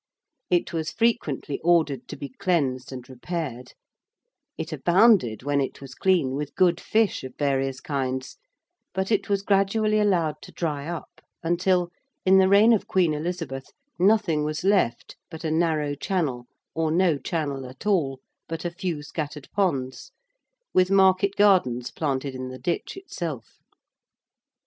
[0.49, 3.73] It was frequently ordered to be cleansed and repaired:
[4.57, 8.37] it abounded, when it was clean, with good fish of various kinds:
[8.95, 11.91] but it was gradually allowed to dry up until,
[12.25, 17.19] in the reign of Queen Elizabeth, nothing was left but a narrow channel or no
[17.19, 20.11] channel at all but a few scattered ponds,
[20.73, 23.59] with market gardens planted in the ditch itself.